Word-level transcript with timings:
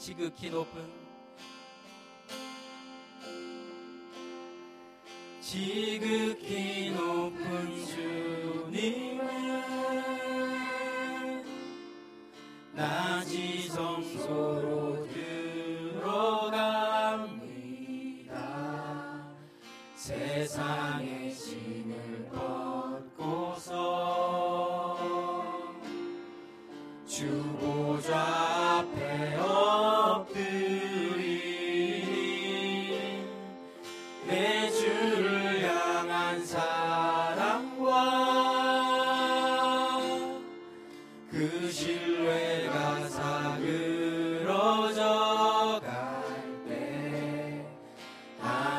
지극히 0.00 0.48
높은 0.48 0.80
지극히 5.42 6.90
높은 6.92 7.19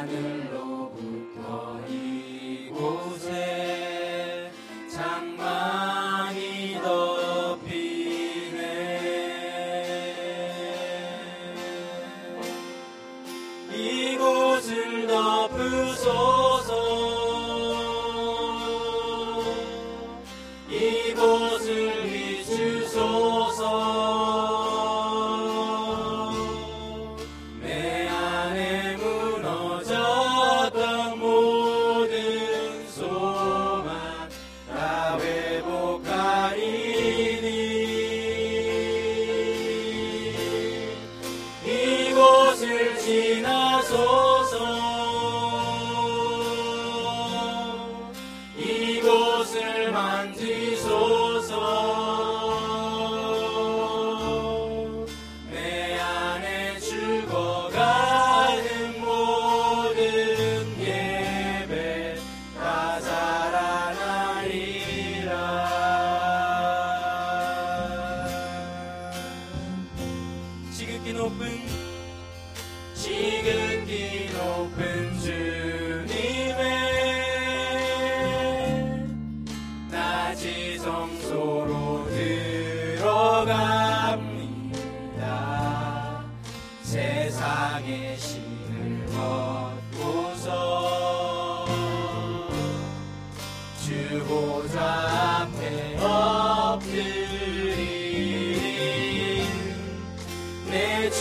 Father. 0.01 0.40
Jesus. 50.51 51.00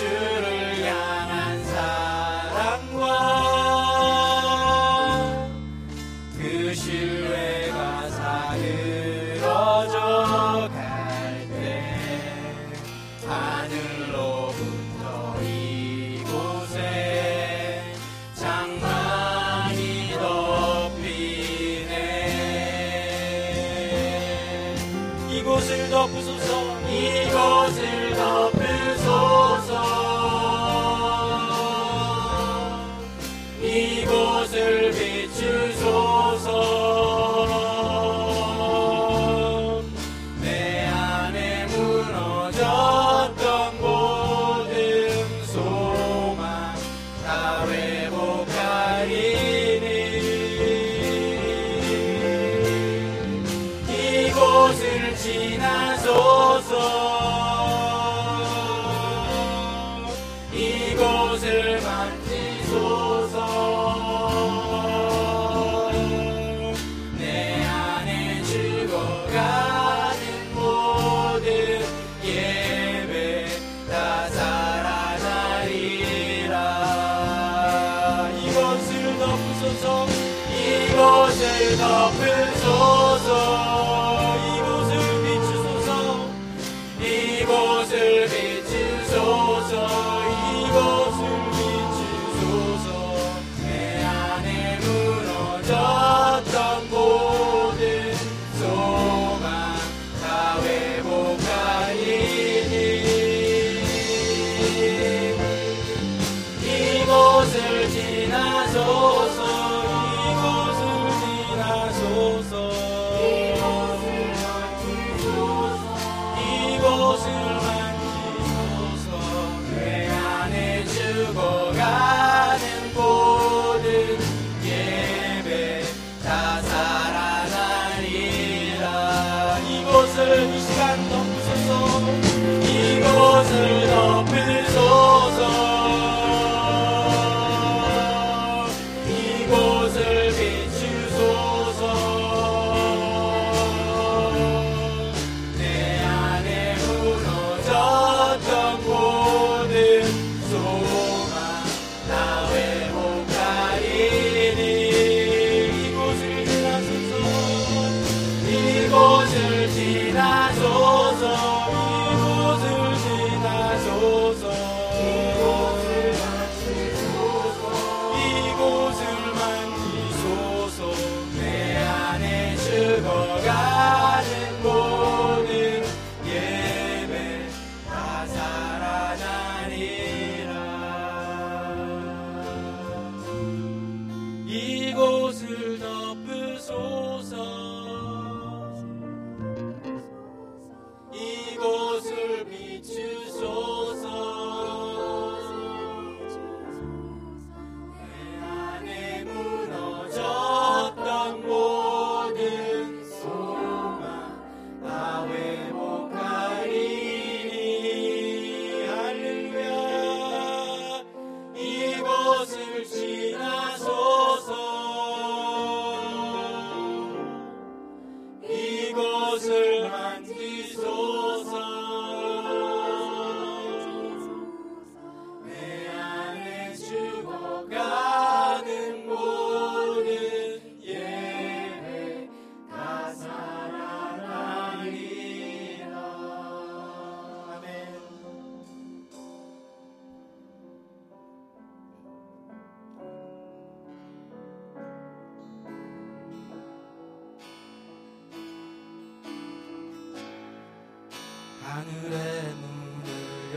should. 0.00 0.39
지나소서 55.22 57.19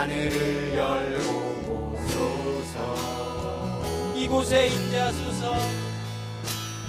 하늘을 0.00 0.74
열고 0.74 1.92
보소서. 2.06 2.78
이곳에 4.16 4.68
임재하소서. 4.68 5.54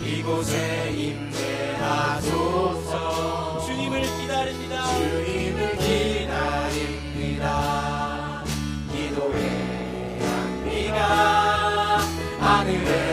이곳에 0.01 0.91
임재하소서. 0.95 2.29
주님을 3.65 4.01
기다립니다. 4.01 4.95
주님을 4.95 5.77
기다립니다. 5.77 7.45
기도의 8.93 9.41
향기가 10.21 11.97
하늘에 12.39 13.10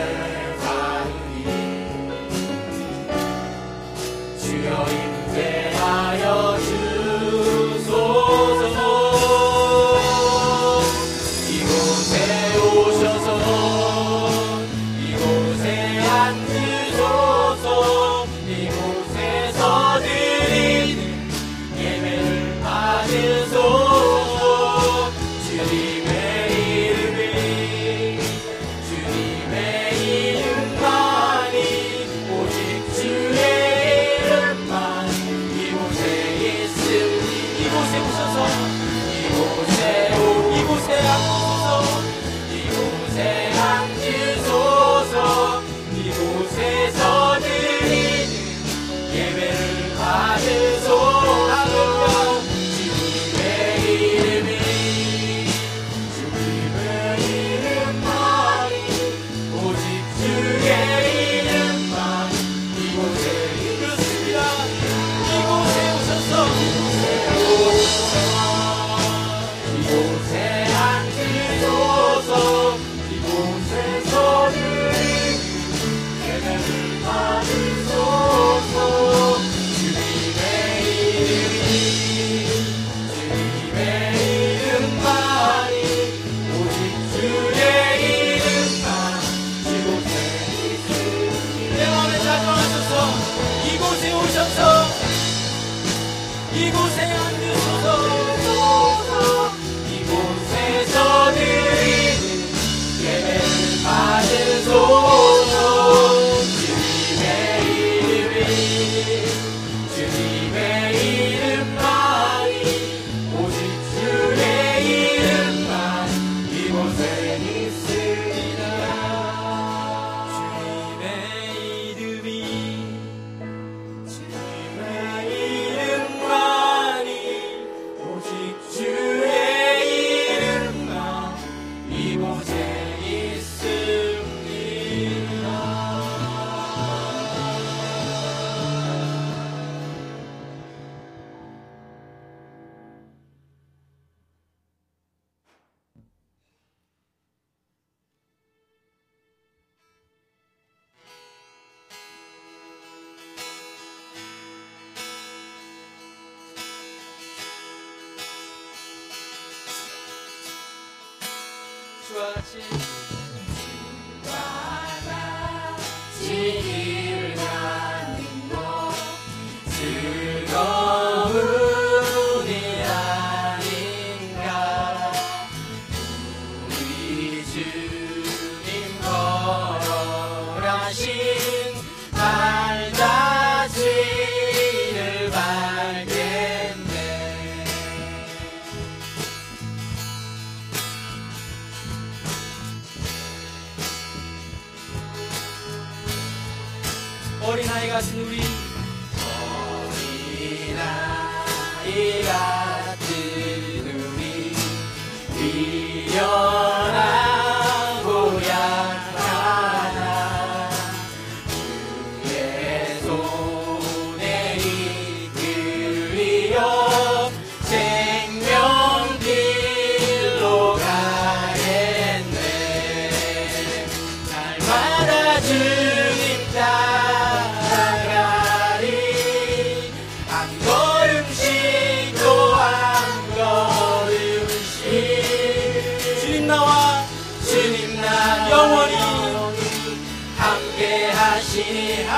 te 241.63 242.08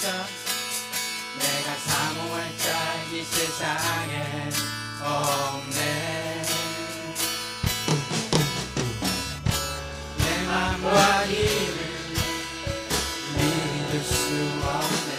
자 0.00 0.26
내가 1.38 1.74
사모할 1.76 2.58
자 2.58 2.96
이 3.16 3.22
세상에 3.22 4.50
없네. 5.00 6.42
내 10.18 10.46
맘과 10.46 11.26
힘을 11.26 11.78
믿을 13.36 14.00
수 14.02 14.14
없네. 14.62 15.12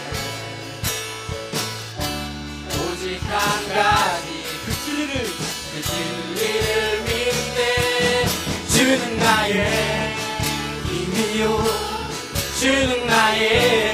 오직 2.75 3.19
한 3.23 3.33
가지 3.69 4.27
그 4.65 4.67
진리를 4.85 5.15
그 5.73 5.81
진리를 5.81 7.03
믿네. 7.05 8.27
주는 8.69 9.17
나의 9.17 10.13
힘이요. 10.85 11.63
주는 12.59 13.07
나의 13.07 13.86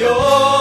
Señor. 0.00 0.59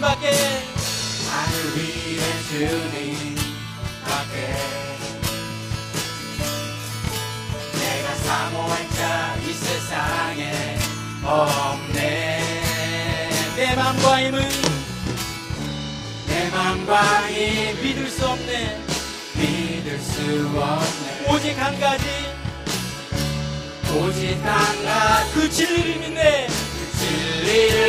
마지막에. 0.00 0.30
하늘 1.28 1.54
위에 1.76 2.22
주님 2.48 3.36
밖에 4.04 4.36
내가 7.74 8.06
사모할 8.14 8.72
자 8.90 8.98
이 9.46 9.52
세상에 9.52 10.42
없네. 11.24 11.98
내 13.56 13.74
맘과 13.74 14.20
힘은 14.22 14.48
내 16.28 16.48
맘과 16.50 17.28
힘 17.28 17.82
믿을 17.82 18.08
수 18.08 18.24
없네. 18.26 18.78
믿을 19.34 19.98
수 19.98 20.20
없네. 20.54 21.26
오직 21.28 21.58
한 21.58 21.78
가지. 21.80 22.04
오직 23.94 24.38
한 24.44 24.84
가지. 24.84 25.32
그 25.34 25.50
진리를 25.50 25.96
믿네. 26.00 26.46
그 26.48 26.98
진리를 26.98 27.87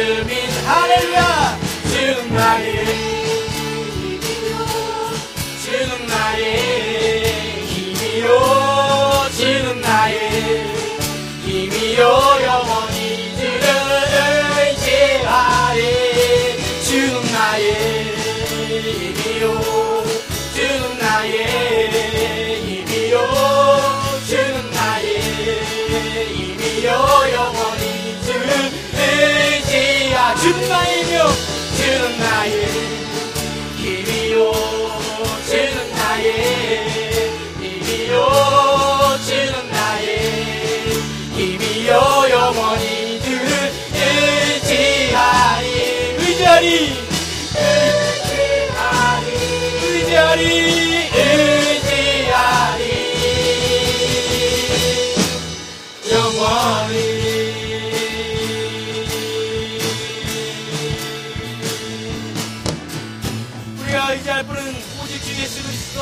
의지할 64.19 64.43
분은 64.43 64.75
오직 65.01 65.23
주 65.23 65.41
예수 65.41 65.63
그리스도 65.63 66.01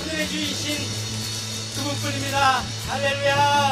하늘의 0.00 0.28
주이신 0.28 0.76
그분뿐입니다. 1.76 2.62
할렐루야. 2.88 3.63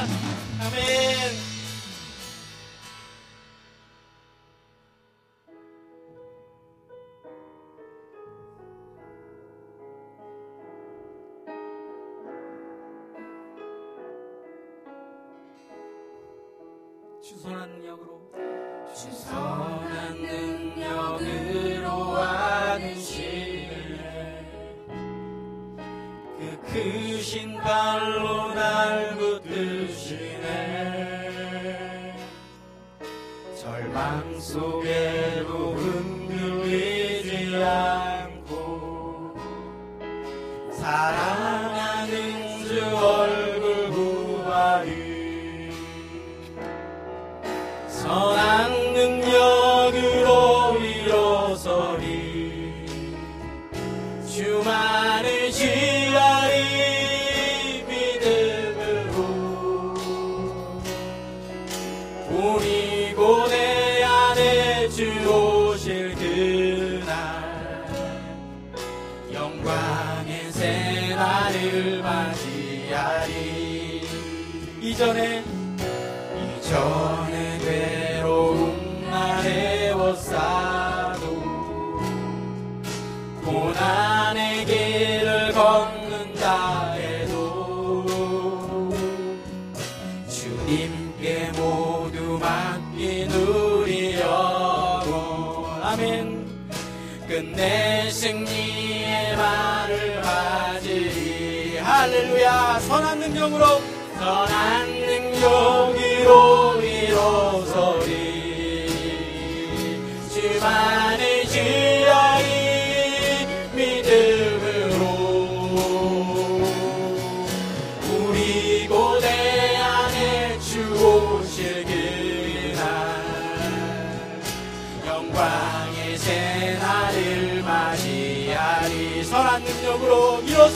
땅 33.93 34.41
속에 34.41 35.43
누구 35.47 36.02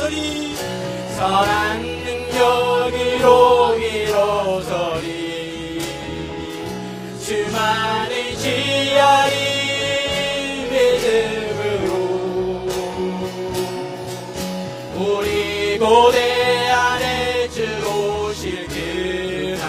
주리 0.07 0.55
선한 1.17 1.83
능력이로 1.83 3.77
이루소리. 3.77 5.11
주만의 7.25 8.37
지하리 8.37 9.35
믿음으로 10.71 11.91
우리 14.95 15.79
고대 15.79 16.69
안에 16.69 17.49
주 17.49 17.65
오실 17.89 18.69
그날 18.69 19.61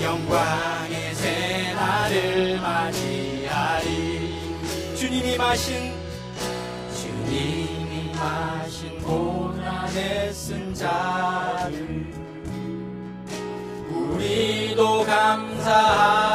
영광의 0.00 1.14
새날을 1.14 2.58
맞이하리. 2.58 4.32
주님이 4.96 5.36
마신 5.36 5.83
time. 15.64 16.33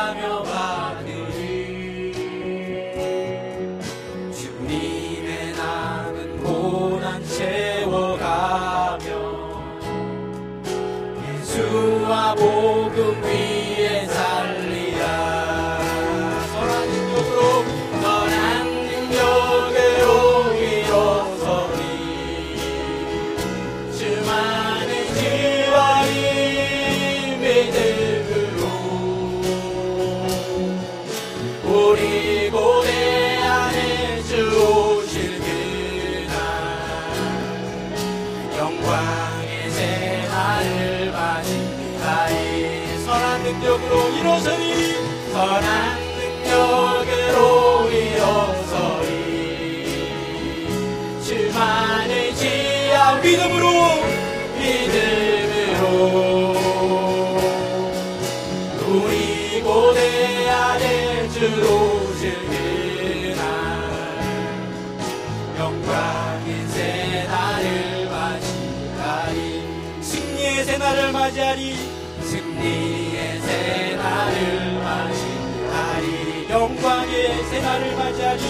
영 65.60 65.82
광의 65.82 66.68
세나를 66.70 68.10
맞이하리 68.10 69.62
승리의 70.02 70.64
새 70.64 70.78
나를 70.78 71.12
맞이하리. 71.12 71.76
승리의 72.22 73.42
새날을 73.42 74.80
맞이하리 74.82 76.50
영광의 76.50 77.44
새 77.44 77.60
나를 77.60 77.94
맞이하리. 77.94 78.42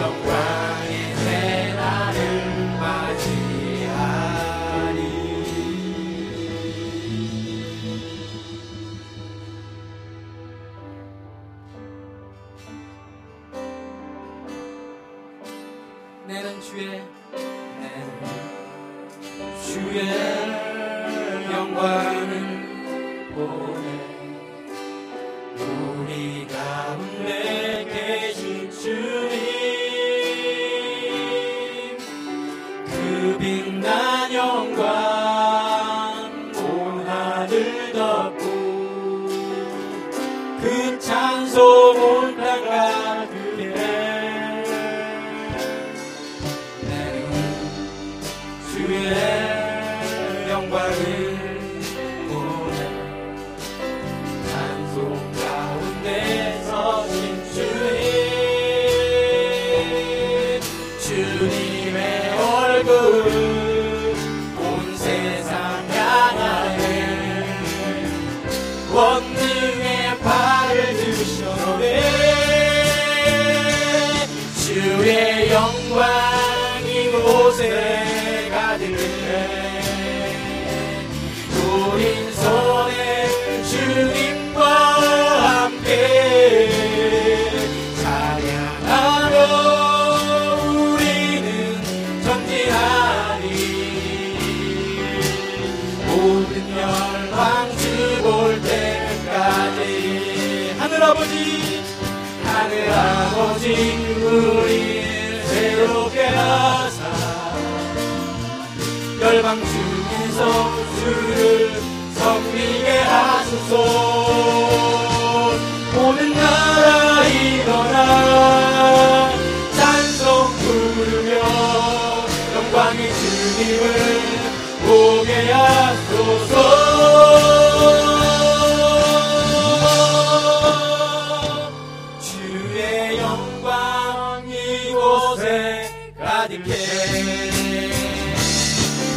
영광의 0.00 1.15
约 16.76 17.00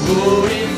Vou 0.09 0.68